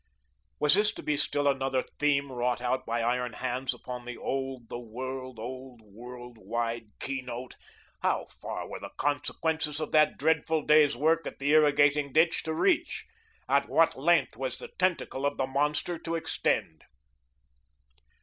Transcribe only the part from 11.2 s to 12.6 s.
at the irrigating ditch to